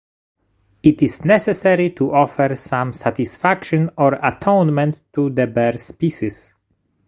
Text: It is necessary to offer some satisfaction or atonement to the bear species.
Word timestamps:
It 0.81 1.03
is 1.03 1.23
necessary 1.25 1.91
to 1.91 2.11
offer 2.11 2.55
some 2.55 2.91
satisfaction 2.91 3.91
or 3.99 4.13
atonement 4.15 4.99
to 5.13 5.29
the 5.29 5.45
bear 5.45 5.77
species. 5.77 6.55